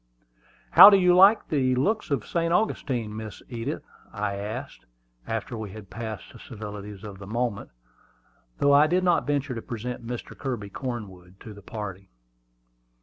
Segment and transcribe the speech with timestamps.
[0.71, 2.51] "How do you like the looks of St.
[2.51, 4.87] Augustine, Miss Edith?" I asked,
[5.27, 7.69] after we had passed the civilities of the moment,
[8.57, 10.35] though I did not venture to present Mr.
[10.35, 12.09] Kirby Cornwood to the party.